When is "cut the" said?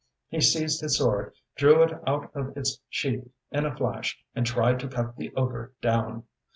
4.87-5.31